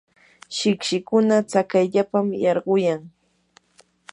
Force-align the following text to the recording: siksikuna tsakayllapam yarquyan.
siksikuna 0.57 1.37
tsakayllapam 1.49 2.27
yarquyan. 2.43 3.01